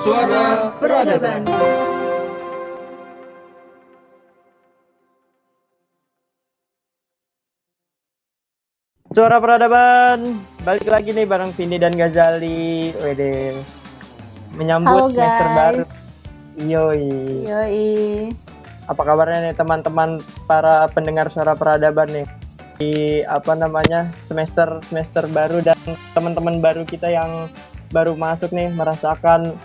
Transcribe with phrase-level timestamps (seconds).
[0.00, 1.42] Suara Peradaban.
[9.10, 12.96] Suara Peradaban, balik lagi nih bareng Vindi dan Gazali.
[12.96, 13.60] Wede.
[14.56, 15.82] Menyambut Halo semester baru.
[15.84, 15.90] guys.
[16.64, 17.08] Yoi.
[17.44, 17.88] Yoi.
[18.88, 22.26] Apa kabarnya nih teman-teman para pendengar Suara Peradaban nih?
[22.80, 22.92] Di
[23.28, 24.08] apa namanya?
[24.24, 25.76] semester semester baru dan
[26.16, 27.50] teman-teman baru kita yang
[27.90, 29.58] baru masuk nih merasakan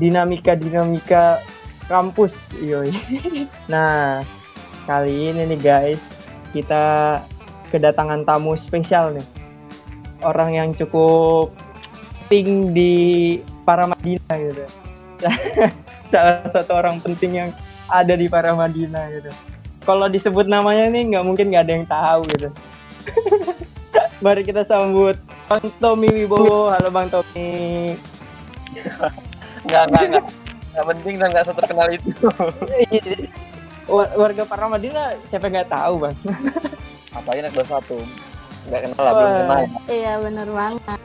[0.00, 1.44] dinamika-dinamika
[1.86, 2.34] kampus.
[2.58, 2.90] Yoi.
[3.70, 4.26] Nah,
[4.88, 6.02] kali ini nih guys,
[6.50, 7.18] kita
[7.70, 9.26] kedatangan tamu spesial nih.
[10.26, 11.54] Orang yang cukup
[12.30, 12.94] penting di
[13.66, 14.64] Paramadina gitu.
[16.10, 17.50] Salah satu orang penting yang
[17.90, 19.30] ada di Paramadina gitu.
[19.82, 22.48] Kalau disebut namanya nih nggak mungkin nggak ada yang tahu gitu.
[24.24, 25.18] Mari kita sambut
[25.50, 26.70] Bang Tommy Wibowo.
[26.70, 27.98] Halo Bang Tommy.
[29.62, 30.24] Enggak, enggak, enggak.
[30.70, 32.10] Enggak penting dan enggak seterkenal itu.
[33.86, 36.14] War- Warga Paramadina siapa nggak tahu bang?
[37.10, 37.98] Apalagi anak kelas satu.
[38.64, 39.36] Enggak kenal lah, belum Wah.
[39.36, 39.60] kenal.
[39.86, 40.98] Iya bener banget.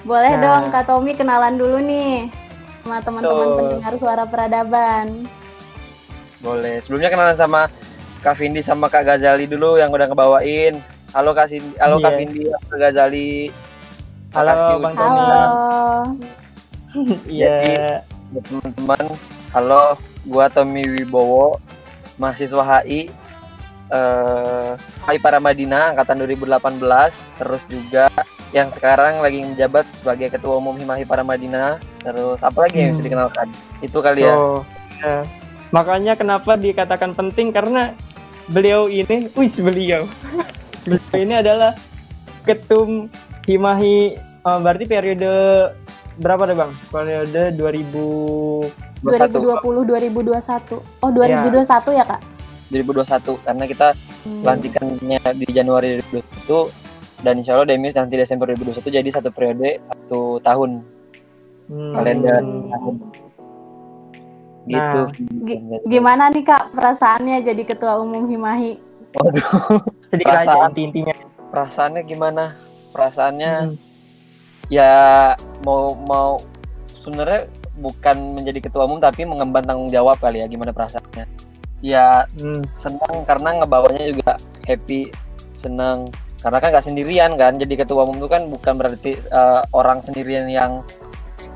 [0.00, 0.40] Boleh Nah.
[0.40, 2.30] dong Kak Tommy kenalan dulu nih
[2.80, 3.56] sama teman-teman Tuh.
[3.58, 5.06] pendengar suara peradaban.
[6.40, 6.80] Boleh.
[6.80, 7.68] Sebelumnya kenalan sama
[8.20, 10.80] Kak Vindi sama Kak Gazali dulu yang udah ngebawain.
[11.10, 12.18] Halo Kak Cindy, halo Kak Iya.
[12.18, 13.32] Vindi, halo Kak Gazali.
[14.30, 15.18] Halo Makasih Bang Tommy.
[15.18, 15.50] Halo.
[17.26, 18.02] Iya.
[18.30, 19.04] Teman-teman.
[19.50, 21.58] Halo, gua Tommy Wibowo,
[22.14, 23.10] mahasiswa HI
[23.90, 28.06] eh HI Paramadina angkatan 2018, terus juga
[28.54, 31.82] yang sekarang lagi menjabat sebagai Ketua Umum Himahi Paramadina.
[31.98, 33.08] Terus apa lagi yang bisa Hmm.
[33.10, 33.48] dikenalkan?
[33.82, 34.34] Itu kali ya.
[34.38, 34.62] Oh,
[35.02, 35.26] ya.
[35.74, 37.94] Makanya kenapa dikatakan penting karena
[38.46, 40.06] beliau ini, wih beliau,
[40.86, 41.74] beliau ini adalah
[42.42, 43.10] ketum
[43.42, 45.34] Himahi, eh, berarti periode
[46.16, 46.72] berapa deh bang?
[46.88, 50.76] Periode 2000 2020 2021.
[50.98, 52.20] Oh 2021 ya Kak?
[52.68, 53.88] 2021 karena kita
[54.20, 54.44] Hmm.
[54.44, 56.68] pelantikannya di Januari 2021
[57.18, 60.84] dan insya Allah Demis nanti Desember 2021 jadi satu periode satu tahun
[61.66, 62.68] hmm, kalender Hmm.
[62.68, 62.94] tahun
[64.66, 65.00] gitu
[65.42, 68.76] Gi- Gimana nih Kak perasaannya jadi ketua umum Himahi?
[69.10, 69.46] Waduh
[70.06, 70.68] sedikit aja perasaan.
[70.70, 71.14] inti-intinya.
[71.48, 72.44] perasaannya gimana
[72.90, 73.74] perasaannya Hmm.
[74.70, 75.34] Ya
[75.66, 76.38] mau mau
[76.88, 81.26] sebenarnya bukan menjadi ketua umum tapi mengemban tanggung jawab kali ya gimana perasaannya
[81.80, 82.62] ya Hmm.
[82.76, 84.32] senang karena ngebawanya juga
[84.64, 85.10] happy
[85.50, 86.06] senang
[86.40, 90.48] karena kan nggak sendirian kan jadi ketua umum itu kan bukan berarti eh, orang sendirian
[90.48, 90.80] yang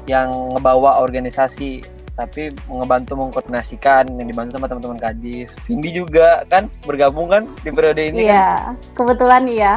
[0.04, 1.80] yang ngebawa organisasi
[2.14, 8.02] tapi ngebantu mengkoordinasikan yang dibantu sama teman-teman kadif Vindi juga kan bergabung kan di periode
[8.06, 8.48] ini kan Iya,
[8.94, 9.74] kebetulan iya.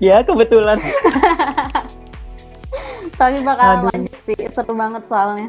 [0.00, 0.80] Ya kebetulan.
[3.16, 3.86] Tapi bakal Aduh.
[3.90, 5.48] lanjut sih, seru banget soalnya.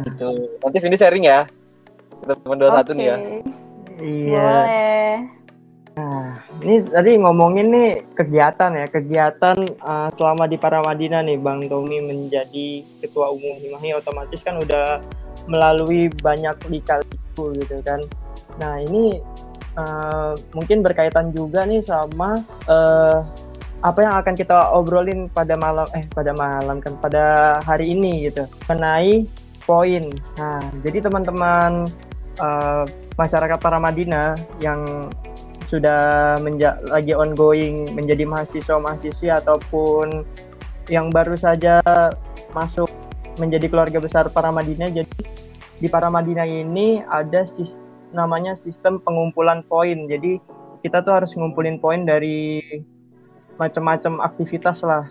[0.00, 0.32] gitu
[0.64, 1.44] nanti Vindi sharing ya
[2.24, 3.36] teman dua satu nih ya Oke,
[3.98, 4.40] Iya.
[4.40, 5.12] Boleh.
[6.58, 12.82] Ini tadi ngomongin nih kegiatan ya, kegiatan uh, selama di Paramadina nih Bang Tommy menjadi
[13.02, 15.02] ketua umum Himahi otomatis kan udah
[15.50, 17.98] melalui banyak lika-liku gitu kan.
[18.58, 19.18] Nah, ini
[19.78, 23.22] uh, mungkin berkaitan juga nih sama uh,
[23.78, 28.50] apa yang akan kita obrolin pada malam eh pada malam kan pada hari ini gitu
[28.66, 29.22] mengenai
[29.68, 30.02] poin.
[30.40, 31.86] Nah, jadi teman-teman
[32.40, 32.82] uh,
[33.20, 35.12] masyarakat Paramadina yang
[35.68, 40.24] sudah menja- lagi ongoing menjadi mahasiswa mahasiswi ataupun
[40.88, 41.84] yang baru saja
[42.56, 42.88] masuk
[43.36, 45.12] menjadi keluarga besar Paramadina jadi
[45.78, 47.76] di Paramadina ini ada sis-
[48.16, 50.40] namanya sistem pengumpulan poin jadi
[50.80, 52.64] kita tuh harus ngumpulin poin dari
[53.58, 55.04] macam-macam aktivitas lah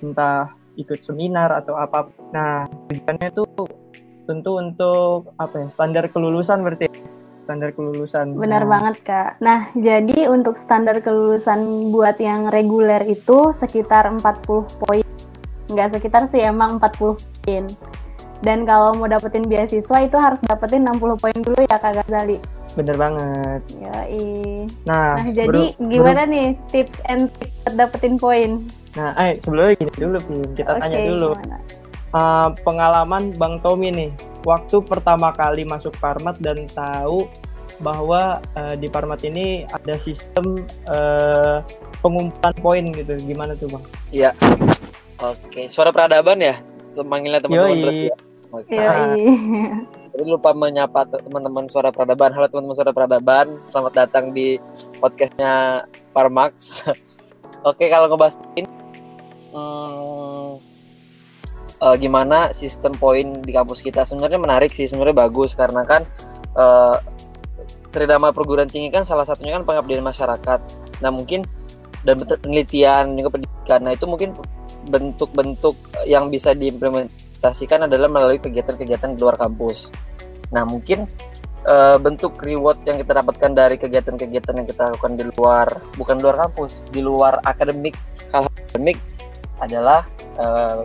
[0.00, 3.44] entah ikut seminar atau apa nah tujuannya itu
[4.24, 6.86] tentu untuk apa ya standar kelulusan berarti
[7.50, 9.30] standar kelulusan Benar Nah, banget Kak.
[9.42, 15.02] Nah, jadi untuk standar kelulusan buat yang reguler itu sekitar 40 poin.
[15.66, 17.66] Nggak sekitar sih, emang 40 poin.
[18.40, 22.38] Dan kalau mau dapetin beasiswa itu harus dapetin 60 poin dulu ya Kak Gazali.
[22.72, 24.22] Bener banget Yoi.
[24.86, 28.62] nah, Nah, jadi baru- gimana nih tips and buat dapetin poin?
[28.92, 30.40] Nah, eh sebelumnya gini dulu, Vin.
[30.52, 31.56] Kita Oke, tanya dulu gimana?
[32.10, 34.10] Eh, pengalaman Bang Tommy nih,
[34.42, 37.30] waktu pertama kali masuk Parmat dan tahu
[37.78, 40.58] bahwa eh, di Parmat ini ada sistem
[40.90, 41.62] eh,
[42.02, 43.14] pengumpulan poin gitu.
[43.20, 43.84] Gimana tuh, Bang?
[44.10, 44.34] Iya.
[45.20, 46.58] Oke, suara peradaban ya?
[46.96, 47.82] Manggilnya teman-teman Yoi.
[47.82, 48.16] berarti ya?
[48.50, 48.74] Oke.
[48.74, 49.22] Yoi.
[50.10, 52.34] Jadi lupa menyapa te- teman-teman suara peradaban.
[52.34, 54.58] Halo teman-teman suara peradaban, selamat datang di
[54.98, 56.82] podcastnya Parmax.
[57.70, 58.66] Oke, kalau ngebahas ini,
[59.54, 60.50] hmm,
[61.80, 66.02] eh, gimana sistem poin di kampus kita sebenarnya menarik sih sebenarnya bagus karena kan
[66.58, 66.96] eh,
[67.90, 70.60] tridharma perguruan tinggi kan salah satunya kan pengabdian masyarakat
[71.02, 71.42] nah mungkin
[72.06, 74.30] dan penelitian juga pendidikan nah itu mungkin
[74.88, 75.76] bentuk-bentuk
[76.06, 76.54] yang bisa
[77.40, 79.88] diimplementasikan adalah melalui kegiatan-kegiatan di luar kampus.
[80.52, 81.08] Nah mungkin
[81.64, 85.66] eh, bentuk reward yang kita dapatkan dari kegiatan-kegiatan yang kita lakukan di luar
[85.96, 87.96] bukan luar kampus di luar akademik.
[88.28, 89.00] Hal akademik
[89.60, 90.04] adalah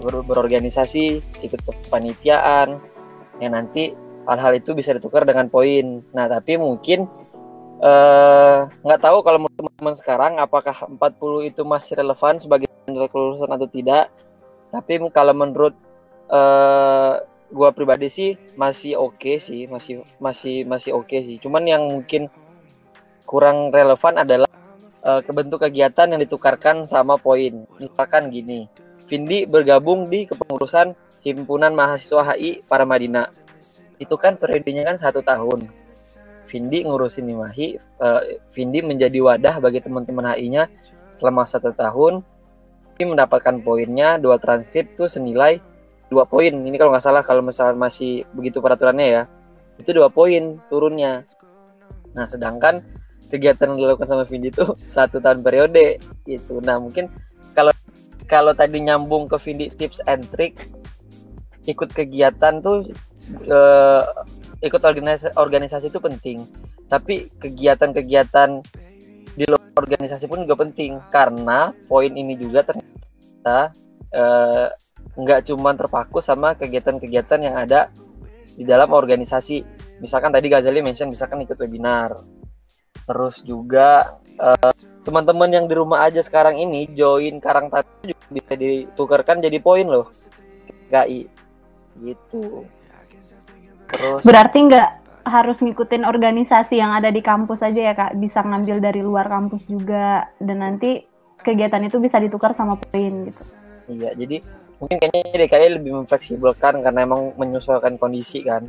[0.03, 2.75] ber- berorganisasi ikut kepanitiaan
[3.39, 3.95] yang nanti
[4.27, 6.03] hal-hal itu bisa ditukar dengan poin.
[6.15, 7.03] Nah tapi mungkin
[7.83, 13.67] eh, nggak tahu kalau menurut teman-teman sekarang apakah 40 itu masih relevan sebagai kelulusan atau
[13.67, 14.07] tidak.
[14.71, 15.84] Tapi kalau menurut
[16.29, 17.13] eh,
[17.53, 21.37] gua pribadi sih masih oke sih masih masih masih oke sih.
[21.39, 22.27] Cuman yang mungkin
[23.25, 24.49] kurang relevan adalah
[25.05, 27.65] eh, kebentuk kegiatan yang ditukarkan sama poin.
[27.81, 28.69] Misalkan gini
[29.05, 33.29] Vindi bergabung di kepengurusan himpunan mahasiswa HI para Madinah
[33.99, 35.67] itu kan periodenya kan satu tahun.
[36.45, 38.21] Vindi ngurusin Himahi eh,
[38.53, 40.69] Vindi menjadi wadah bagi teman-teman HI-nya
[41.17, 42.21] selama satu tahun.
[42.95, 45.59] Vindi mendapatkan poinnya dua transkrip tuh senilai
[46.11, 46.53] dua poin.
[46.53, 49.23] Ini kalau nggak salah kalau misalnya masih begitu peraturannya ya
[49.79, 51.27] itu dua poin turunnya.
[52.15, 52.83] Nah sedangkan
[53.27, 54.63] kegiatan yang dilakukan sama Vindi itu
[54.95, 55.97] satu tahun periode
[56.29, 57.09] gitu nah mungkin
[57.57, 57.73] kalau
[58.29, 60.69] kalau tadi nyambung ke Vindi tips and trick
[61.65, 62.85] ikut kegiatan tuh
[63.49, 64.03] eh,
[64.65, 66.45] ikut organisasi, organisasi itu penting.
[66.85, 68.49] Tapi kegiatan-kegiatan
[69.35, 71.01] di luar organisasi pun juga penting.
[71.09, 73.73] Karena poin ini juga ternyata
[74.13, 74.67] eh,
[75.15, 77.91] nggak cuma terpaku sama kegiatan-kegiatan yang ada
[78.55, 79.63] di dalam organisasi.
[80.03, 82.19] Misalkan tadi Ghazali mention misalkan ikut webinar.
[83.05, 84.73] Terus juga eh,
[85.07, 89.87] teman-teman yang di rumah aja sekarang ini join Karang Taruna juga bisa ditukarkan jadi poin
[89.87, 90.11] loh.
[90.91, 91.25] KI
[92.03, 92.67] gitu.
[93.87, 94.89] Terus Berarti nggak
[95.25, 99.65] harus ngikutin organisasi yang ada di kampus aja ya kak, bisa ngambil dari luar kampus
[99.69, 100.29] juga.
[100.41, 101.05] Dan nanti
[101.39, 103.41] kegiatan itu bisa ditukar sama poin gitu.
[103.85, 104.41] Iya, jadi
[104.79, 108.67] mungkin kayaknya DKI lebih memfleksibelkan karena emang menyesuaikan kondisi kan.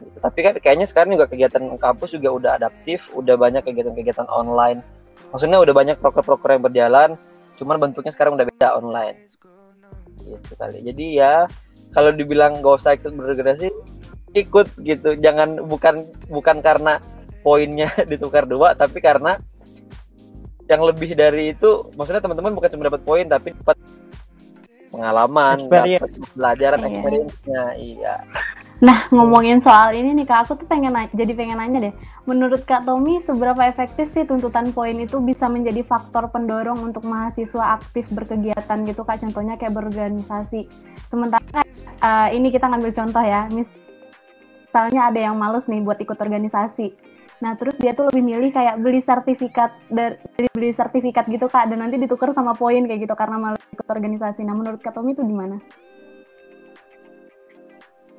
[0.00, 4.80] Tapi kan kayaknya sekarang juga kegiatan kampus juga udah adaptif, udah banyak kegiatan-kegiatan online.
[5.32, 7.10] Maksudnya udah banyak proker-proker yang berjalan,
[7.60, 9.16] cuman bentuknya sekarang udah beda online.
[10.24, 10.80] Gitu kali.
[10.84, 11.44] Jadi ya
[11.92, 13.68] kalau dibilang gak usah ikut berorganisasi,
[14.34, 15.20] ikut gitu.
[15.20, 16.98] Jangan bukan bukan karena
[17.44, 19.36] poinnya ditukar dua, tapi karena
[20.70, 23.74] yang lebih dari itu, maksudnya teman-teman bukan cuma dapat poin, tapi dapat
[24.90, 26.88] pengalaman, dapat pelajaran, Iya.
[26.90, 28.14] experience-nya, iya.
[28.80, 31.94] Nah ngomongin soal ini nih kak, aku tuh pengen na- jadi pengen nanya deh,
[32.24, 37.76] menurut kak Tommy seberapa efektif sih tuntutan poin itu bisa menjadi faktor pendorong untuk mahasiswa
[37.76, 39.20] aktif berkegiatan gitu kak?
[39.20, 40.64] Contohnya kayak berorganisasi.
[41.06, 41.60] Sementara
[42.00, 43.72] eh, ini kita ngambil contoh ya, mis-
[44.70, 47.09] misalnya ada yang males nih buat ikut organisasi.
[47.40, 50.20] Nah, terus dia tuh lebih milih kayak beli sertifikat dari
[50.52, 54.44] beli sertifikat gitu Kak dan nanti ditukar sama poin kayak gitu karena malah ikut organisasi.
[54.44, 55.56] Nah, menurut Kak Tommy itu gimana?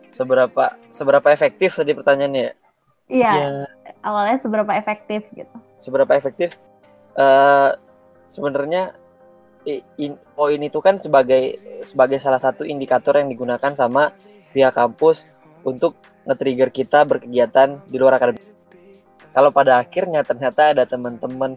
[0.10, 2.54] Seberapa seberapa efektif tadi pertanyaannya ya?
[3.12, 3.48] Iya, Ya,
[4.02, 5.56] awalnya seberapa efektif gitu.
[5.78, 6.58] seberapa efektif
[7.18, 7.72] eh
[8.30, 8.96] sebenarnya
[9.98, 14.16] in- poin itu kan sebagai sebagai salah satu indikator yang digunakan sama
[14.56, 15.28] pihak kampus
[15.62, 18.42] untuk nge-trigger kita berkegiatan di luar akademik.
[19.32, 21.56] Kalau pada akhirnya ternyata ada teman-teman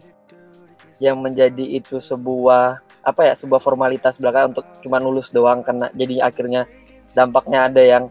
[1.03, 6.25] yang menjadi itu sebuah apa ya sebuah formalitas belaka untuk cuma lulus doang karena jadi
[6.25, 6.65] akhirnya
[7.13, 8.03] dampaknya ada yang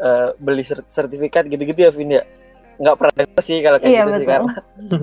[0.00, 2.24] eh, beli ser- sertifikat gitu-gitu ya Vin ya
[2.80, 4.34] nggak pernah denger sih kalau kayak Iya, gitu sih betul.
[4.34, 4.52] karena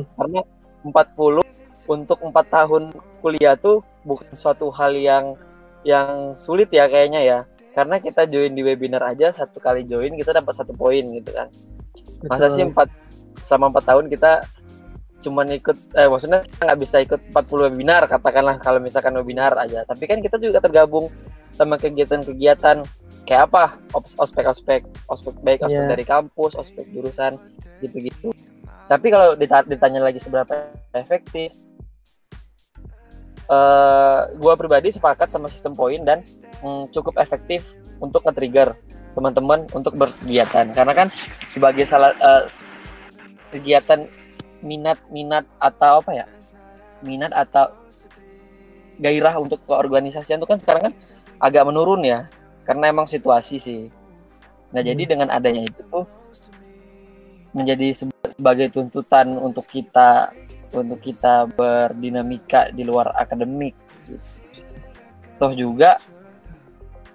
[0.19, 0.39] karena
[0.81, 2.83] 40 untuk empat tahun
[3.23, 5.37] kuliah tuh bukan suatu hal yang
[5.85, 7.39] yang sulit ya kayaknya ya
[7.71, 11.47] karena kita join di webinar aja satu kali join kita dapat satu poin gitu kan
[12.27, 12.55] masa betul.
[12.59, 12.87] sih empat
[13.41, 14.45] selama empat tahun kita
[15.21, 19.85] cuman ikut eh maksudnya kita nggak bisa ikut 40 webinar katakanlah kalau misalkan webinar aja.
[19.85, 21.13] Tapi kan kita juga tergabung
[21.53, 22.81] sama kegiatan-kegiatan
[23.21, 23.77] kayak apa?
[23.93, 25.91] Ops- ospek ospek ospek baik ospek Iya.
[25.93, 27.37] dari kampus ospek jurusan
[27.79, 28.33] gitu-gitu.
[28.89, 31.53] Tapi kalau dita- ditanya lagi seberapa efektif
[33.45, 36.25] eh gua pribadi sepakat sama sistem poin dan
[36.63, 38.73] mm, cukup efektif untuk nge-trigger
[39.13, 40.71] teman-teman untuk berkegiatan.
[40.71, 41.07] Karena kan
[41.45, 42.15] sebagai salah
[42.47, 42.63] s-
[43.51, 44.07] kegiatan
[44.63, 46.25] minat-minat atau apa ya?
[47.03, 47.75] Minat atau
[49.01, 50.93] gairah untuk keorganisasian itu kan sekarang kan
[51.41, 52.29] agak menurun ya
[52.63, 53.81] karena emang situasi sih.
[54.71, 56.05] Nah jadi dengan adanya itu tuh
[57.51, 60.31] menjadi seba- sebagai tuntutan untuk kita
[60.71, 63.75] untuk kita berdinamika di luar akademik
[64.07, 64.23] gitu.
[65.35, 65.99] toh juga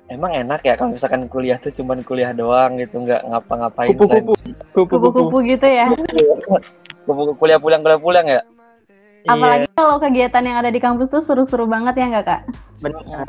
[0.06, 4.32] emang enak ya kalau misalkan kuliah tuh cuman kuliah doang gitu nggak ngapa-ngapain Kupu-kupu.
[4.70, 5.06] Kupu-kupu.
[5.10, 5.86] Kupu-kupu gitu ya.
[7.06, 8.42] Kupu-kupu kuliah pulang kuliah pulang ya
[9.26, 12.42] Apalagi kalau kegiatan yang ada di kampus tuh seru-seru banget ya nggak kak?
[12.78, 13.26] benar.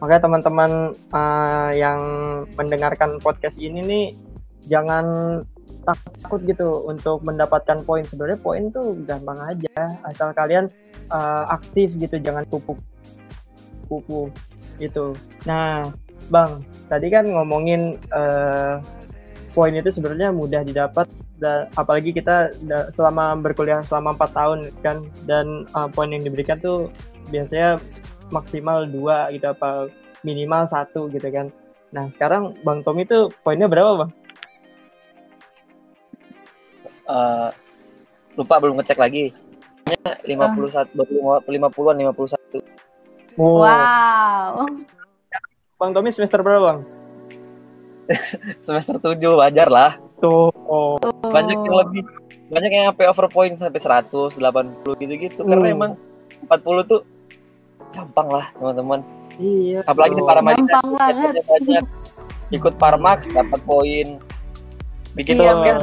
[0.00, 2.00] Makanya teman-teman eh, yang
[2.56, 4.06] mendengarkan podcast ini nih
[4.68, 5.04] jangan
[5.84, 8.04] takut gitu untuk mendapatkan poin.
[8.08, 10.72] Sebenarnya poin tuh gampang aja, asal kalian
[11.12, 12.80] eh, aktif gitu, jangan pupuk
[13.84, 14.32] kupu
[14.78, 15.14] gitu.
[15.48, 15.92] Nah,
[16.32, 18.80] Bang, tadi kan ngomongin uh,
[19.52, 21.06] poin itu sebenarnya mudah didapat
[21.38, 22.54] dan apalagi kita
[22.94, 24.96] selama berkuliah selama 4 tahun kan
[25.28, 26.88] dan uh, poin yang diberikan tuh
[27.28, 27.76] biasanya
[28.32, 29.92] maksimal dua gitu apa
[30.24, 31.52] minimal satu gitu kan.
[31.94, 34.10] Nah, sekarang Bang Tom itu poinnya berapa, Bang?
[37.04, 37.52] Uh,
[38.34, 39.30] lupa belum ngecek lagi.
[40.24, 42.73] 51 baru 50-an 51.
[43.34, 43.66] Wow.
[43.66, 44.66] Wow.
[45.74, 46.78] Bang Tommy semester berapa bang?
[48.66, 49.98] semester tujuh wajar lah.
[50.22, 50.54] Tuh.
[50.70, 50.96] Oh.
[51.26, 52.02] Banyak yang lebih
[52.52, 55.48] banyak yang sampai over point sampai 100, 80 gitu-gitu hmm.
[55.50, 55.92] karena emang
[56.46, 57.00] 40 tuh
[57.90, 59.00] gampang lah teman-teman.
[59.40, 59.80] Iya.
[59.88, 61.34] Apalagi di para gampang banget.
[61.42, 61.84] Banyak.
[62.54, 64.22] Ikut Parmax dapat poin.
[65.14, 65.82] Bikin iya, podcast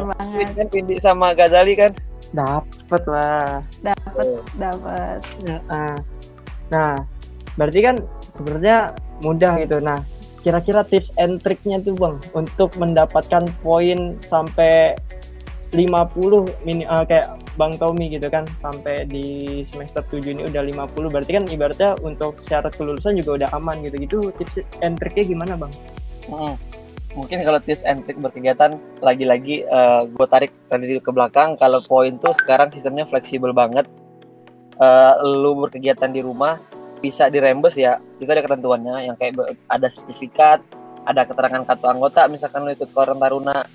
[0.60, 1.04] kan Pindik kan?
[1.04, 1.92] sama Gazali kan?
[2.32, 3.64] Dapat lah.
[3.84, 4.44] Dapat, oh.
[4.60, 5.20] dapat.
[5.44, 5.72] Ya, ah.
[5.72, 5.96] Nah,
[6.72, 6.94] nah,
[7.56, 7.96] berarti kan
[8.38, 8.78] sebenarnya
[9.22, 9.78] mudah gitu.
[9.84, 10.00] Nah,
[10.42, 14.98] kira-kira tips and triknya tuh bang untuk mendapatkan poin sampai
[15.72, 21.14] 50 mini eh, kayak Bang Tommy gitu kan sampai di semester 7 ini udah 50
[21.14, 25.56] berarti kan ibaratnya untuk syarat kelulusan juga udah aman gitu gitu tips and triknya gimana
[25.56, 25.72] bang?
[26.28, 26.56] Mm.
[27.12, 29.68] mungkin kalau tips and trick berkegiatan lagi-lagi
[30.12, 33.84] gue tarik tadi ke belakang kalau poin tuh sekarang sistemnya fleksibel banget
[34.82, 36.58] Eh, lu berkegiatan di rumah
[37.02, 40.62] bisa dirembes ya juga ada ketentuannya yang kayak ada sertifikat
[41.02, 43.66] ada keterangan kartu anggota misalkan lu ikut koran taruna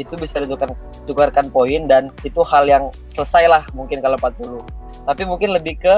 [0.00, 0.72] itu bisa ditukarkan
[1.04, 5.94] tukarkan poin dan itu hal yang selesai lah mungkin kalau 40 tapi mungkin lebih ke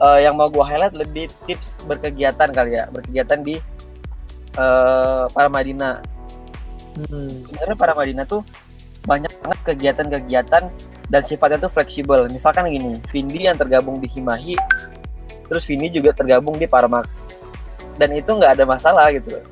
[0.00, 3.60] eh, yang mau gua highlight lebih tips berkegiatan kali ya berkegiatan di
[4.56, 6.18] eh, para Madinah
[7.06, 7.30] Hmm.
[7.30, 8.42] sebenarnya para Madinah tuh
[9.06, 10.62] banyak banget kegiatan-kegiatan
[11.08, 12.26] dan sifatnya tuh fleksibel.
[12.28, 14.58] Misalkan gini, Vindi yang tergabung di Himahi,
[15.48, 17.26] terus Vindi juga tergabung di Parmax.
[17.98, 19.42] Dan itu nggak ada masalah gitu.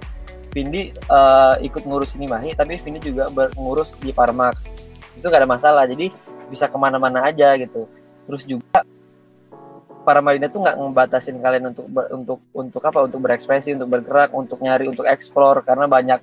[0.54, 4.70] Vindi eh, ikut ngurus Himahi, tapi Vindi juga ngurus di Parmax.
[5.18, 5.82] Itu nggak ada masalah.
[5.88, 6.12] Jadi
[6.46, 7.90] bisa ke mana-mana aja gitu.
[8.28, 8.86] Terus juga
[10.06, 13.02] para Madinah tuh nggak ngebatasin kalian untuk ber- untuk untuk apa?
[13.02, 16.22] Untuk berekspresi, untuk bergerak, untuk nyari, untuk explore karena banyak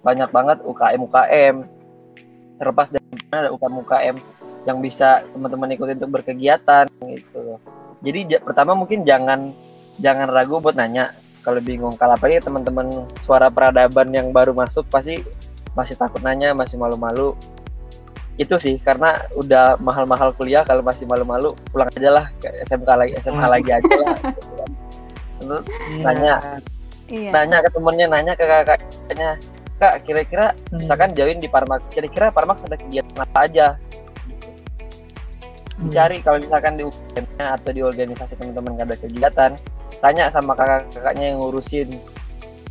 [0.00, 1.56] banyak banget UKM UKM
[2.60, 4.16] terlepas dari mana ada UKM UKM
[4.62, 7.56] yang bisa teman-teman ikutin untuk berkegiatan gitu
[8.00, 9.52] jadi ja- pertama mungkin jangan
[9.96, 12.88] jangan ragu buat nanya kalau bingung kalau apalagi teman-teman
[13.18, 15.24] suara peradaban yang baru masuk pasti
[15.72, 17.32] masih takut nanya masih malu-malu
[18.36, 23.12] itu sih karena udah mahal-mahal kuliah kalau masih malu-malu pulang aja lah ke SMK lagi
[23.18, 23.52] SMA Hmm.
[23.52, 24.16] lagi aja lah.
[25.38, 25.62] Terus
[26.00, 26.34] Nanya.
[27.06, 27.30] Iya.
[27.32, 29.30] nanya ke temennya nanya ke kakaknya
[29.76, 30.78] kak kira-kira Hmm.
[30.78, 33.66] misalkan join di Parmax kira-kira Parmax ada kegiatan apa aja
[35.80, 39.50] dicari kalau misalkan di UKM-nya atau di organisasi teman-teman nggak ada kegiatan
[40.00, 41.88] tanya sama kakak-kakaknya yang ngurusin.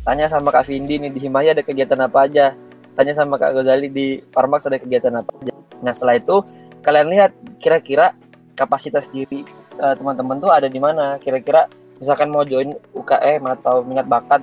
[0.00, 2.56] Tanya sama Kak Vindi nih di Himaya ada kegiatan apa aja?
[2.96, 5.54] Tanya sama Kak Ghazali di Parmax ada kegiatan apa aja?
[5.84, 6.40] Nah setelah itu
[6.80, 8.16] kalian lihat kira-kira
[8.56, 9.44] kapasitas diri
[9.78, 11.20] eh, teman-teman tuh ada di mana?
[11.20, 11.68] Kira-kira
[12.00, 14.40] misalkan mau join UKM atau minat bakat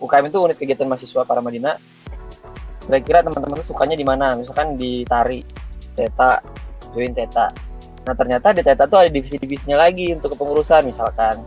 [0.00, 1.76] UKM itu unit kegiatan mahasiswa para Madinah.
[2.86, 4.32] Kira-kira teman-teman tuh sukanya di mana?
[4.38, 5.44] Misalkan di tari
[5.92, 6.40] teta
[6.94, 7.50] join teta
[8.10, 11.38] nah ternyata di teta tuh ada divisi-divisinya lagi untuk kepengurusan misalkan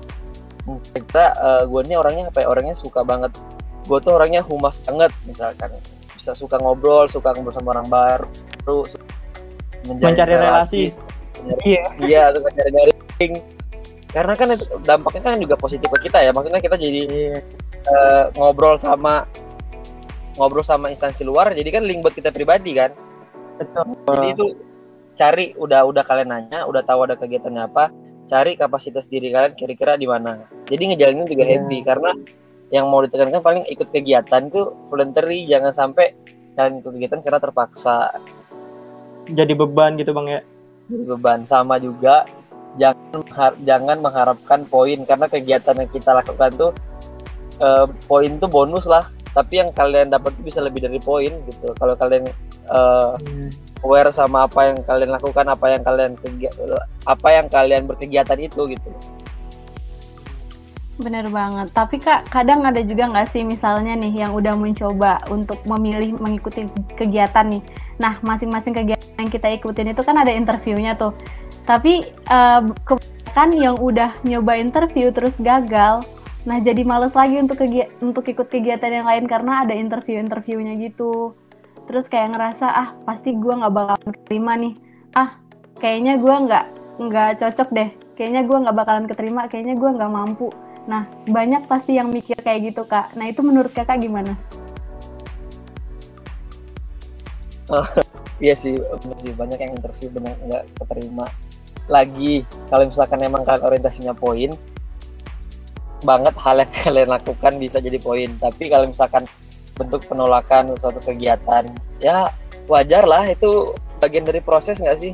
[0.63, 1.35] Hmm, kita
[1.67, 3.35] gue ini orangnya apa ya, orangnya suka banget
[3.83, 5.67] gue tuh orangnya humas banget misalkan
[6.15, 8.87] bisa suka ngobrol suka ngobrol sama orang baru
[9.83, 10.95] Mencari relasi.
[11.67, 11.83] Iya.
[11.99, 12.95] iya suka nyari-nyari
[14.15, 17.35] karena kan itu dampaknya kan juga positif ke kita ya maksudnya kita jadi Iya.
[17.83, 19.27] eh, ngobrol sama
[20.39, 22.95] ngobrol sama instansi luar jadi kan link buat kita pribadi kan
[23.59, 24.15] Betul.
[24.15, 24.45] jadi itu
[25.13, 27.93] cari udah udah kalian nanya udah tahu ada kegiatannya apa
[28.25, 30.47] cari kapasitas diri kalian kira-kira di mana.
[30.67, 31.51] Jadi ngejalanin juga Iya.
[31.59, 32.11] happy karena
[32.73, 36.15] yang mau ditekankan paling ikut kegiatan tuh voluntary jangan sampai
[36.57, 37.97] kalian ikut kegiatan karena terpaksa.
[39.29, 40.41] Jadi beban gitu bang ya.
[40.89, 41.39] jadi beban.
[41.47, 42.27] Sama juga
[42.79, 43.21] jangan
[43.61, 46.71] jangan mengharapkan poin karena kegiatan yang kita lakukan tuh
[47.61, 49.05] eh, poin tuh bonus lah.
[49.33, 51.75] Tapi yang kalian dapat bisa lebih dari poin gitu.
[51.75, 52.25] Kalau kalian
[52.71, 53.11] eh,
[53.83, 56.11] aware sama apa yang kalian lakukan apa yang kalian
[57.03, 58.89] apa yang kalian berkegiatan itu gitu
[61.01, 61.73] Bener banget.
[61.73, 66.69] Tapi kak, kadang ada juga nggak sih misalnya nih yang udah mencoba untuk memilih mengikuti
[66.93, 67.63] kegiatan nih.
[67.97, 71.17] Nah, masing-masing kegiatan yang kita ikutin itu kan ada interviewnya tuh.
[71.65, 76.05] Tapi uh, kebanyakan yang udah nyoba interview terus gagal,
[76.45, 77.63] nah jadi males lagi untuk
[78.03, 81.33] untuk ikut kegiatan yang lain karena ada interview-interviewnya gitu.
[81.89, 84.73] Terus kayak ngerasa ah pasti gue nggak bakalan keterima nih.
[85.13, 85.37] Ah
[85.79, 86.65] kayaknya gue nggak
[86.99, 87.89] nggak cocok deh.
[88.13, 89.41] Kayaknya gue nggak bakalan keterima.
[89.49, 90.47] Kayaknya gue nggak mampu
[90.83, 93.15] Nah, banyak pasti yang mikir kayak gitu, Kak.
[93.15, 94.35] Nah, itu menurut Kakak gimana?
[97.71, 97.87] Oh,
[98.43, 98.75] iya sih,
[99.39, 101.25] banyak yang interview benar nggak keterima.
[101.87, 104.51] Lagi, kalau misalkan emang kalian orientasinya poin,
[106.03, 108.27] banget hal yang kalian lakukan bisa jadi poin.
[108.35, 109.23] Tapi kalau misalkan
[109.73, 111.65] bentuk penolakan suatu kegiatan,
[111.97, 112.29] ya
[112.69, 115.13] wajar lah itu bagian dari proses nggak sih?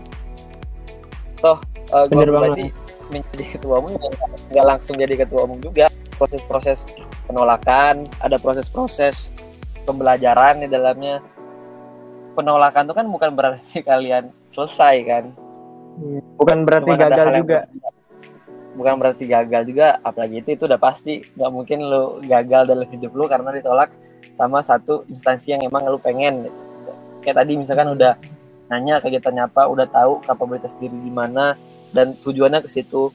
[1.40, 1.58] Toh,
[1.96, 2.68] uh, gue pribadi
[3.10, 3.98] menjadi ketua umum
[4.54, 5.88] nggak langsung jadi ketua umum juga.
[6.20, 6.84] Proses-proses
[7.32, 9.32] penolakan ada proses-proses
[9.88, 11.24] pembelajaran di dalamnya.
[12.36, 15.26] Penolakan itu kan bukan berarti kalian selesai kan?
[16.00, 17.60] Iya, bukan berarti Cuman gagal juga.
[18.70, 21.24] bukan berarti gagal juga apalagi itu itu udah pasti.
[21.36, 23.92] Nggak mungkin lo gagal dalam hidup lo karena ditolak
[24.34, 26.48] sama satu instansi yang emang lo pengen.
[27.20, 28.16] Kayak tadi misalkan udah
[28.70, 31.58] nanya kegiatannya apa udah tahu kapabilitas diri di mana
[31.92, 33.12] dan tujuannya ke situ.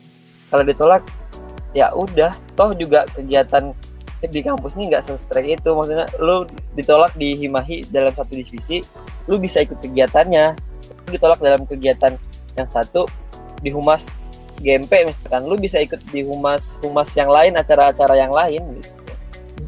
[0.53, 1.03] Kalau ditolak
[1.73, 2.37] ya udah.
[2.55, 3.75] Toh juga kegiatan
[4.25, 5.71] di kampus ini nggak sestrek itu.
[5.73, 6.45] Maksudnya lu
[6.77, 8.85] ditolak di Himahi dalam satu divisi
[9.27, 10.55] lu bisa ikut kegiatannya.
[11.07, 12.15] Lu ditolak dalam kegiatan
[12.55, 13.09] yang satu
[13.65, 14.23] di humas
[14.61, 18.94] GMP misalkan lu bisa ikut di humas humas yang lain acara-acara yang lain gitu.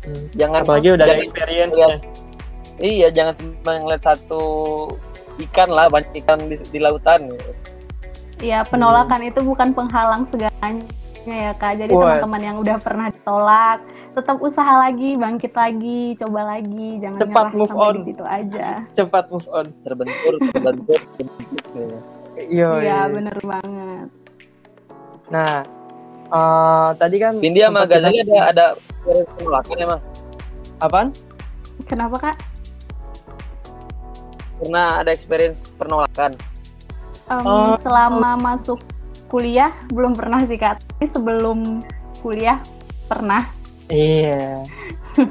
[0.06, 0.26] Hmm.
[0.38, 1.90] jangan apalagi udah ada experience ya.
[2.80, 4.42] iya jangan cuma ngeliat satu
[5.50, 7.52] ikan lah banyak ikan di, di lautan gitu.
[8.36, 9.30] Iya, penolakan hmm.
[9.32, 10.84] itu bukan penghalang segalanya
[11.24, 11.80] ya kak.
[11.80, 13.80] Jadi teman-teman yang udah pernah ditolak,
[14.12, 18.68] tetap usaha lagi, bangkit lagi, coba lagi, jangan cepat move on di situ aja.
[18.92, 19.66] Cepat move on.
[19.82, 21.00] Terbentur, terbentur.
[22.36, 24.08] Iya, iya bener banget.
[25.32, 25.64] Nah,
[26.30, 28.66] uh, tadi kan Vindi sama Gazali ada ada
[29.38, 30.00] penolakan emang.
[30.82, 31.08] Apaan?
[31.86, 32.36] Kenapa kak?
[34.60, 36.32] Pernah ada experience penolakan?
[37.26, 38.80] Um, uh, selama masuk
[39.26, 41.82] kuliah belum pernah sih kak, tapi sebelum
[42.22, 42.62] kuliah
[43.10, 43.46] pernah.
[43.90, 44.62] Iya.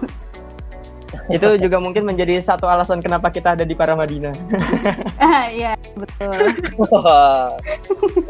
[1.25, 4.29] itu juga mungkin menjadi satu alasan kenapa kita ada di Paramadina.
[5.23, 6.34] ah, iya betul.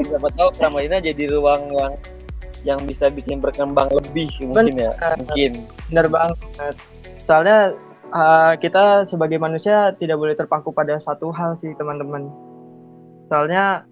[0.08, 1.94] Siapa tahu Paramadina jadi ruang yang
[2.66, 5.52] yang bisa bikin berkembang lebih mungkin ya, mungkin.
[5.94, 6.76] Benar banget.
[7.24, 7.78] Soalnya
[8.12, 12.30] uh, kita sebagai manusia tidak boleh terpaku pada satu hal sih teman-teman
[13.26, 13.84] soalnya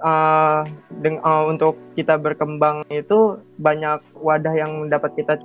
[0.00, 0.64] uh,
[1.04, 5.36] deng uh, untuk kita berkembang itu banyak wadah yang dapat kita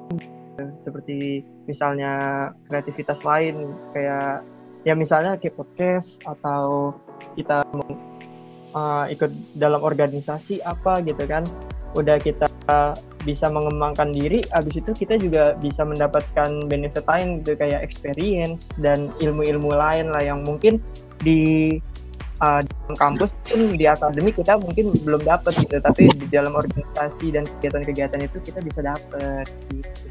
[0.86, 2.14] seperti misalnya
[2.70, 4.46] kreativitas lain kayak
[4.86, 6.94] ya misalnya kayak podcast atau
[7.34, 7.66] kita
[8.78, 11.42] uh, ikut dalam organisasi apa gitu kan
[11.94, 12.48] udah kita
[13.24, 19.12] bisa mengembangkan diri habis itu kita juga bisa mendapatkan benefit lain gitu kayak experience dan
[19.24, 20.80] ilmu-ilmu lain lah yang mungkin
[21.24, 21.72] di
[22.44, 25.80] uh, di kampus pun di akademik kita mungkin belum dapat gitu.
[25.80, 30.08] Tapi di dalam organisasi dan kegiatan-kegiatan itu kita bisa dapat gitu.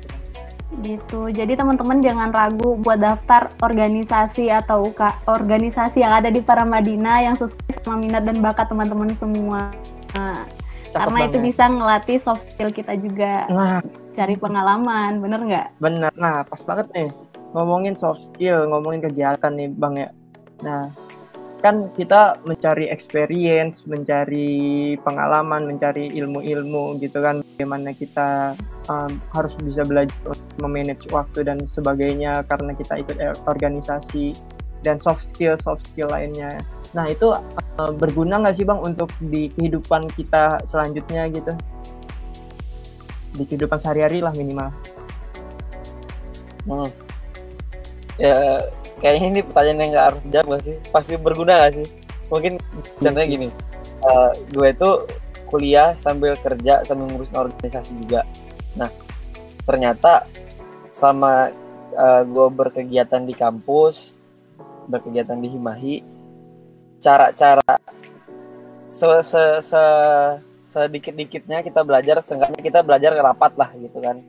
[0.81, 7.21] Gitu jadi teman-teman jangan ragu buat daftar organisasi atau UK, organisasi yang ada di Paramadina
[7.21, 9.69] yang sesuai sama minat dan bakat teman-teman semua.
[10.17, 10.49] nah,
[10.93, 13.49] karena itu bisa ngelatih soft skill kita juga.
[13.49, 13.81] Nah.
[14.13, 15.67] Cari pengalaman bener nggak?
[15.81, 16.13] Bener.
[16.21, 17.11] Nah pas banget nih
[17.57, 20.09] ngomongin soft skill ngomongin kegiatan nih bang ya.
[20.61, 20.93] Nah
[21.63, 28.59] kan kita mencari experience, mencari pengalaman, mencari ilmu-ilmu gitu kan bagaimana kita
[28.91, 34.35] um, harus bisa belajar memanage waktu dan sebagainya karena kita ikut organisasi
[34.83, 36.51] dan soft skill soft skill lainnya.
[36.93, 41.53] Nah itu uh, berguna nggak sih bang untuk di kehidupan kita selanjutnya gitu?
[43.39, 44.69] Di kehidupan sehari-hari lah minimal.
[46.69, 46.91] Hmm.
[48.21, 48.69] Ya
[49.03, 51.87] kayaknya ini pertanyaan yang nggak harus jawab sih pasti berguna gak sih
[52.31, 52.63] mungkin
[53.03, 53.49] contohnya gini
[54.07, 54.91] uh, gue itu
[55.51, 58.23] kuliah sambil kerja sambil ngurus organisasi juga
[58.79, 58.89] nah
[59.67, 60.23] ternyata
[60.95, 61.51] selama
[61.99, 64.15] uh, gue berkegiatan di kampus
[64.89, 65.95] berkegiatan di Himahi
[67.03, 67.77] cara-cara
[68.93, 69.85] se, se, se
[70.63, 74.23] sedikit-dikitnya kita belajar seenggaknya kita belajar rapat lah gitu kan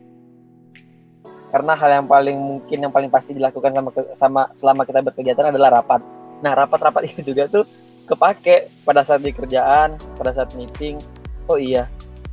[1.54, 5.78] karena hal yang paling mungkin yang paling pasti dilakukan sama sama selama kita berkegiatan adalah
[5.78, 6.02] rapat.
[6.42, 7.62] Nah, rapat-rapat itu juga tuh
[8.10, 10.98] kepake pada saat di kerjaan, pada saat meeting.
[11.46, 11.86] Oh iya,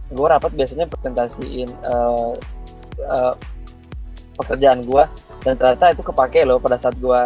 [0.09, 2.33] gue rapat biasanya presentasiin uh,
[3.05, 3.33] uh,
[4.41, 5.03] pekerjaan gue
[5.45, 7.21] dan ternyata itu kepake loh pada saat gue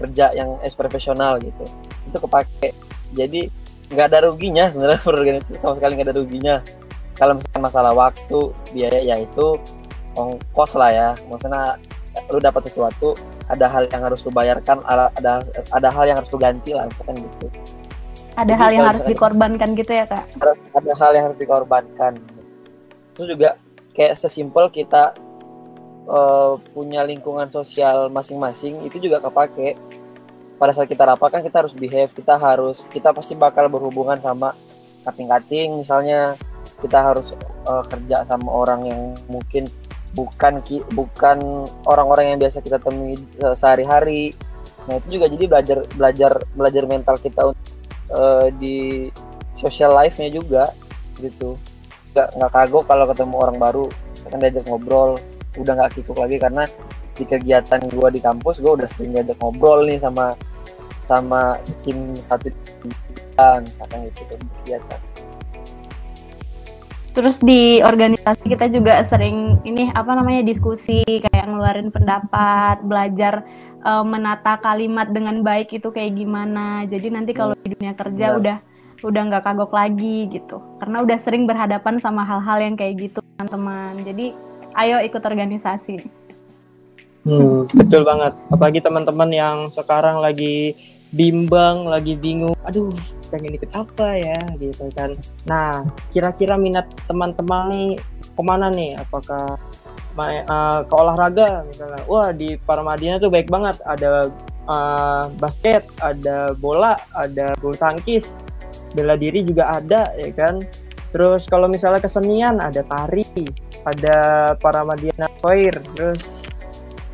[0.00, 1.64] kerja yang es profesional gitu.
[2.08, 2.72] Itu kepake.
[3.12, 3.52] Jadi
[3.92, 5.60] nggak ada ruginya sebenarnya berorganisasi.
[5.60, 6.56] Sama sekali nggak ada ruginya.
[7.20, 8.38] Kalau misalkan masalah waktu
[8.72, 9.60] biaya ya itu
[10.16, 11.08] ongkos lah ya.
[11.28, 11.76] Maksudnya
[12.32, 13.14] lu dapat sesuatu
[13.50, 15.10] ada hal yang harus lu bayarkan ada
[15.74, 17.46] ada, hal yang harus lu ganti lah misalkan gitu.
[18.38, 20.24] Ada Jadi, hal yang harus dikorbankan gitu ya kak?
[20.72, 22.12] Ada hal yang harus dikorbankan.
[23.12, 23.50] Terus juga
[23.92, 25.12] kayak sesimpel kita
[26.10, 29.78] uh, punya lingkungan sosial masing-masing itu juga kepake.
[30.60, 34.52] Pada saat kita rapat kan kita harus behave kita harus kita pasti bakal berhubungan sama
[35.06, 35.80] kating-kating.
[35.80, 36.36] Misalnya
[36.82, 37.32] kita harus
[37.64, 39.64] uh, kerja sama orang yang mungkin
[40.12, 44.34] bukan ki, bukan orang-orang yang biasa kita temui uh, sehari-hari.
[44.84, 47.42] Nah itu juga jadi belajar belajar belajar mental kita
[48.12, 49.08] uh, di
[49.56, 50.76] social life-nya juga
[51.16, 51.56] gitu.
[52.12, 53.86] Nggak nggak kagok kalau ketemu orang baru
[54.28, 55.16] kan diajak ngobrol
[55.60, 56.64] udah nggak kikuk lagi karena
[57.14, 60.32] di kegiatan gue di kampus gue udah sering diajak ngobrol nih sama
[61.04, 62.48] sama tim satu
[63.40, 65.00] misalkan gitu kan kegiatan.
[67.10, 73.42] Terus di organisasi kita juga sering ini apa namanya diskusi kayak ngeluarin pendapat belajar
[73.82, 76.86] uh, menata kalimat dengan baik itu kayak gimana.
[76.86, 78.36] Jadi nanti kalau di dunia kerja ya.
[78.38, 78.56] udah
[79.02, 80.62] udah nggak kagok lagi gitu.
[80.78, 83.98] Karena udah sering berhadapan sama hal-hal yang kayak gitu teman-teman.
[84.06, 85.96] Jadi ayo ikut organisasi.
[87.20, 88.32] Hmm, betul banget.
[88.48, 90.72] Apalagi teman-teman yang sekarang lagi
[91.12, 92.56] bimbang lagi bingung.
[92.64, 92.88] Aduh
[93.30, 95.14] pengen ikut apa ya gitu kan.
[95.46, 97.90] Nah kira-kira minat teman-teman nih
[98.34, 98.96] ke mana nih?
[98.98, 99.60] Apakah
[100.18, 102.02] uh, ke olahraga misalnya?
[102.08, 103.78] Wah di Paramadina tuh baik banget.
[103.84, 104.32] Ada
[104.66, 108.26] uh, basket ada bola ada bulu tangkis.
[108.90, 110.66] Bela diri juga ada ya kan
[111.10, 113.26] terus kalau misalnya kesenian ada tari
[113.86, 114.18] ada
[114.58, 116.22] Paramadina Choir terus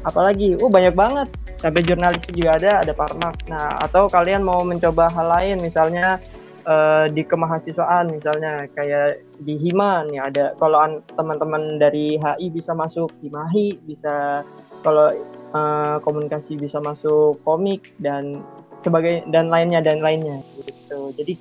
[0.07, 0.55] apalagi?
[0.57, 1.29] Uh banyak banget.
[1.57, 3.43] Sampai jurnalis juga ada ada parmak.
[3.49, 6.21] Nah atau kalian mau mencoba hal lain misalnya
[6.69, 10.45] uh, di kemahasiswaan misalnya kayak di Hima nih ada.
[10.61, 14.45] Kalau teman-teman dari HI bisa masuk di Mahi bisa
[14.85, 15.11] kalau
[15.57, 18.45] uh, komunikasi bisa masuk komik dan
[18.85, 21.11] sebagai dan lainnya dan lainnya gitu.
[21.17, 21.35] Jadi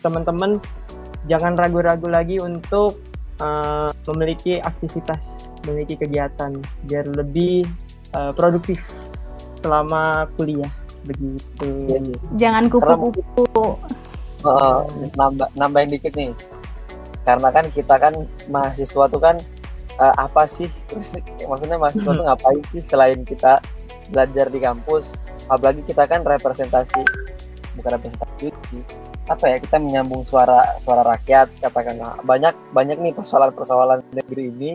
[0.00, 0.58] teman-teman
[1.26, 2.98] jangan ragu-ragu lagi untuk
[3.42, 5.18] uh, memiliki aktivitas
[5.66, 6.54] memiliki kegiatan
[6.86, 7.66] biar lebih
[8.14, 8.78] uh, produktif
[9.60, 10.70] selama kuliah
[11.06, 11.68] begitu.
[11.90, 11.98] Ya
[12.46, 13.78] Jangan kupu-kupu.
[14.46, 14.86] Uh,
[15.18, 16.30] nambah nambahin dikit nih.
[17.26, 18.14] Karena kan kita kan
[18.46, 19.36] mahasiswa tuh kan
[19.98, 20.70] uh, apa sih?
[21.50, 23.58] Maksudnya mahasiswa tuh ngapain sih selain kita
[24.14, 25.18] belajar di kampus?
[25.50, 27.02] Apalagi kita kan representasi
[27.74, 28.82] bukan representasi sih.
[29.26, 34.70] Apa ya kita menyambung suara suara rakyat katakanlah banyak banyak nih persoalan-persoalan negeri ini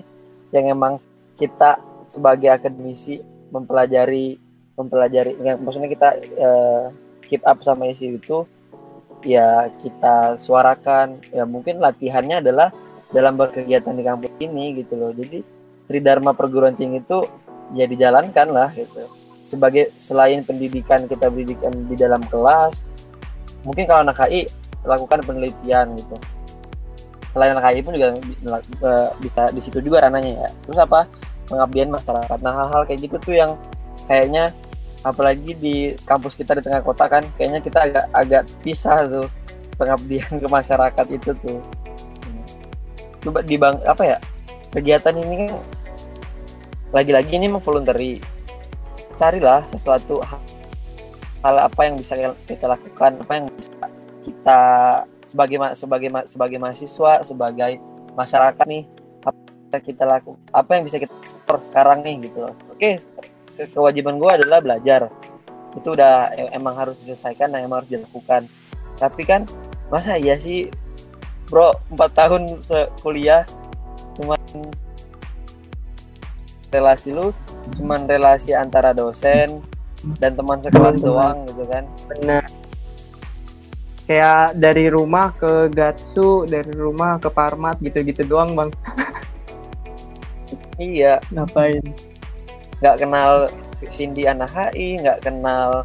[0.52, 1.00] yang emang
[1.40, 1.80] kita
[2.12, 3.24] sebagai akademisi
[3.56, 4.36] mempelajari
[4.76, 5.40] mempelajari.
[5.40, 6.86] Yang maksudnya kita uh,
[7.24, 8.44] keep up sama isi itu
[9.24, 11.24] ya kita suarakan.
[11.32, 12.76] Ya mungkin latihannya adalah
[13.16, 15.16] dalam berkegiatan di kampus ini gitu loh.
[15.16, 15.44] Jadi
[15.88, 17.24] Tridharma perguruan tinggi itu
[17.72, 19.08] ya dijalankan lah gitu.
[19.48, 22.86] Sebagai selain pendidikan kita pendidikan di dalam kelas
[23.66, 24.50] mungkin kalau anak HI
[24.86, 26.16] lakukan penelitian gitu.
[27.30, 28.12] Selain anak HI pun juga
[28.84, 30.50] uh, bisa di situ juga rananya ya.
[30.68, 31.08] Terus apa?
[31.48, 32.38] Pengabdian masyarakat.
[32.42, 33.52] Nah hal-hal kayak gitu tuh yang
[34.10, 34.52] kayaknya
[35.02, 39.28] apalagi di kampus kita di tengah kota kan kayaknya kita agak agak pisah tuh
[39.78, 41.60] pengabdian ke masyarakat itu tuh.
[43.22, 44.18] Coba di bang apa ya?
[44.72, 45.52] Kegiatan ini kan
[46.92, 48.20] lagi-lagi ini memang voluntary
[49.16, 50.20] carilah sesuatu
[51.42, 52.14] hal apa yang bisa
[52.46, 53.74] kita lakukan apa yang bisa
[54.22, 54.62] kita
[55.26, 57.82] sebagai sebagai sebagai mahasiswa sebagai
[58.14, 58.86] masyarakat nih
[59.26, 62.92] apa kita lakukan apa yang bisa kita ekspor sekarang nih gitu oke
[63.70, 65.12] kewajiban gue adalah belajar.
[65.78, 68.50] Itu udah emang harus diselesaikan dan emang harus dilakukan.
[68.98, 69.46] Tapi kan
[69.94, 70.72] masa iya sih
[71.52, 71.76] bro?
[71.92, 72.64] Empat tahun
[73.04, 73.44] kuliah
[74.18, 74.40] cuman
[76.72, 77.36] relasi lu
[77.80, 79.60] cuman relasi antara dosen
[80.18, 81.08] dan teman sekelas benar.
[81.08, 81.84] doang gitu kan.
[82.10, 82.44] Benar.
[84.10, 88.70] Kayak dari rumah ke Gatsu dari rumah ke Parmat gitu-gitu doang bang.
[90.82, 91.22] Iya.
[91.32, 91.86] Ngapain?
[92.82, 93.48] Nggak kenal
[93.90, 95.82] Cindy anak HI nggak kenal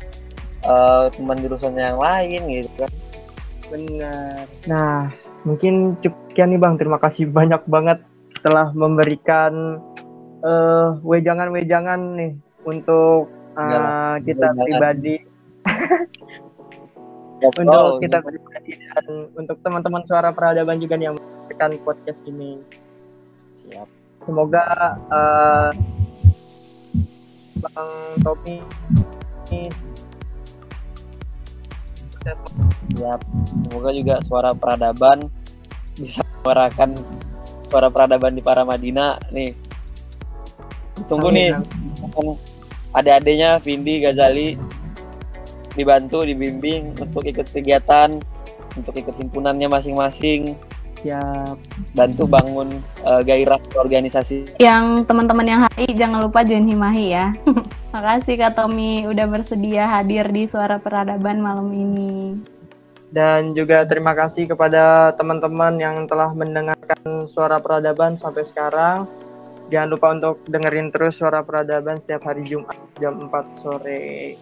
[0.65, 2.93] uh, teman jurusan yang lain gitu kan.
[3.71, 4.45] Benar.
[4.67, 5.13] Nah
[5.47, 6.75] mungkin cukup sekian nih bang.
[6.77, 7.99] Terima kasih banyak banget
[8.45, 9.81] telah memberikan
[10.45, 12.33] uh, wejangan-wejangan nih
[12.67, 15.17] untuk uh, kita pribadi
[17.43, 19.05] untuk kita pribadi dan
[19.37, 22.61] untuk teman-teman suara peradaban juga yang memberikan podcast ini
[23.53, 23.89] siap
[24.25, 24.65] semoga
[25.09, 25.71] uh,
[27.57, 28.61] Bang Tommy
[29.51, 29.71] ini.
[32.97, 33.21] Siap.
[33.71, 35.31] Semoga juga suara peradaban
[35.97, 36.91] bisa menyuarakan
[37.65, 39.55] suara peradaban di Paramadina nih.
[41.07, 42.56] Tunggu Amin, nih.
[42.97, 44.57] Adik-adiknya Vindi Gazali
[45.77, 48.17] dibantu dibimbing untuk ikut kegiatan
[48.77, 50.57] untuk ikut himpunannya masing-masing
[50.97, 51.61] Siap.
[51.93, 57.37] bantu bangun eh, gairah organisasi Yang teman-teman yang HI jangan lupa join Himahi ya.
[57.95, 62.41] Makasih Kak Tommy udah bersedia hadir di Suara Peradaban malam ini.
[63.13, 69.07] Dan juga terima kasih kepada teman-teman yang telah mendengarkan suara peradaban sampai sekarang.
[69.67, 74.39] Jangan lupa untuk dengerin terus suara peradaban setiap hari Jumat jam 4 sore.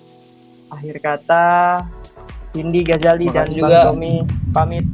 [0.69, 1.81] Akhir kata,
[2.55, 3.89] Indi Gazali dan Bang juga.
[3.89, 4.21] Tommy
[4.53, 4.85] pamit.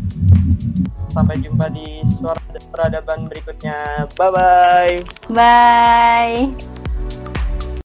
[1.10, 2.38] Sampai jumpa di suara
[2.70, 4.06] peradaban berikutnya.
[4.14, 4.94] Bye-bye.
[5.34, 6.78] Bye.